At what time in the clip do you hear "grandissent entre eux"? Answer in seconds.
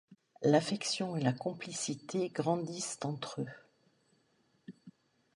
2.29-4.73